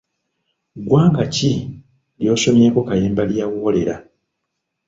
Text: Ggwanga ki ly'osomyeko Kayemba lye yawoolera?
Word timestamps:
Ggwanga 0.81 1.23
ki 1.35 1.51
ly'osomyeko 2.19 2.79
Kayemba 2.87 3.23
lye 3.29 3.39
yawoolera? 3.41 3.95